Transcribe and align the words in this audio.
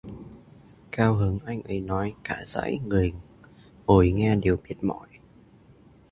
Cao 0.91 1.13
hứng 1.15 1.39
anh 1.45 1.61
ấy 1.63 1.81
nói 1.81 2.15
cả 2.23 2.37
dãy, 2.45 2.79
người 2.85 3.13
ngồi 3.85 4.11
nghe 4.11 4.35
đều 4.35 4.57
mệt 4.69 4.83
mỏi 4.83 5.07